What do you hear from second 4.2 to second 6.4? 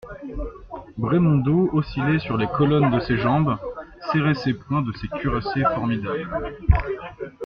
ses poings de cuirassier formidable.